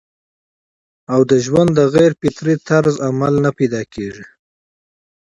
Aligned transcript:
او 1.13 1.19
د 1.31 1.31
ژوند 1.45 1.71
د 1.75 1.79
غېر 1.93 2.11
فطري 2.21 2.55
طرز 2.69 2.95
عمل 3.07 3.33
نه 3.45 3.51
پېدا 3.57 3.81
کيږي 3.93 4.25